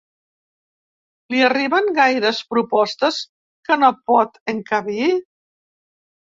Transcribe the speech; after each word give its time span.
Li 1.33 1.43
arriben 1.47 1.91
gaires 1.99 2.39
propostes 2.53 3.19
que 3.69 3.79
no 3.83 3.91
pot 4.13 4.41
encabir? 4.55 5.13